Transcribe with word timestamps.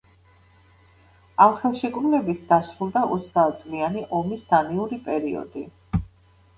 ამ 1.45 1.53
ხელშეკრულებით 1.59 2.49
დასრულდა 2.53 3.05
ოცდაათწლიანი 3.19 4.07
ომის 4.23 4.51
დანიური 4.53 5.05
პერიოდი. 5.09 5.69